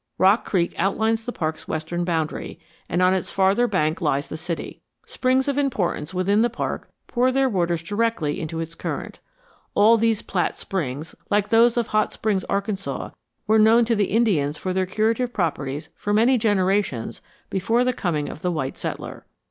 Rock 0.17 0.45
Creek 0.45 0.73
outlines 0.79 1.25
the 1.25 1.31
park's 1.31 1.67
western 1.67 2.03
boundary, 2.03 2.59
and 2.89 3.03
on 3.03 3.13
its 3.13 3.31
farther 3.31 3.67
bank 3.67 4.01
lies 4.01 4.29
the 4.29 4.35
city. 4.35 4.81
Springs 5.05 5.47
of 5.47 5.59
importance 5.59 6.11
within 6.11 6.41
the 6.41 6.49
park 6.49 6.89
pour 7.05 7.31
their 7.31 7.47
waters 7.47 7.83
directly 7.83 8.41
into 8.41 8.59
its 8.59 8.73
current. 8.73 9.19
All 9.75 9.97
these 9.97 10.23
Platt 10.23 10.55
springs, 10.55 11.13
like 11.29 11.49
those 11.49 11.77
of 11.77 11.85
Hot 11.89 12.11
Springs, 12.11 12.43
Arkansas, 12.45 13.11
were 13.45 13.59
known 13.59 13.85
to 13.85 13.95
the 13.95 14.05
Indians 14.05 14.57
for 14.57 14.73
their 14.73 14.87
curative 14.87 15.33
properties 15.33 15.89
for 15.95 16.13
many 16.15 16.35
generations 16.35 17.21
before 17.51 17.83
the 17.83 17.93
coming 17.93 18.27
of 18.27 18.41
the 18.41 18.51
white 18.51 18.79
settler. 18.79 19.27